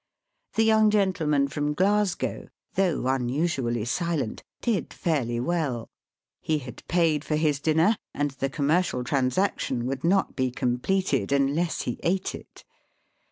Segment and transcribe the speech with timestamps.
[0.55, 5.91] The young gentleman from Glasgow, though un usually silent, did fairly well.
[6.39, 11.81] He had paid for his dinner, and the commercial transaction would not be completed unless
[11.81, 12.63] he ate it.